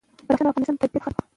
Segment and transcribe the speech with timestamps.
[0.29, 1.21] بدخشان د افغانستان د طبیعت برخه ده.